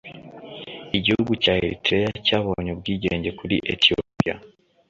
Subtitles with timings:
[0.97, 4.35] Igihugu cya Eritrea cyabonye ubwigenge kuri Ethiopia